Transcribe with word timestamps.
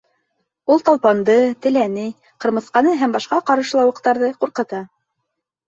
Ул 0.75 0.79
талпанды, 0.87 1.35
теләне, 1.65 2.07
ҡырмыҫҡаны 2.47 2.95
һәм 3.03 3.15
башҡа 3.19 3.41
ҡарышлауыҡтарҙы 3.53 4.33
ҡурҡыта. 4.43 4.85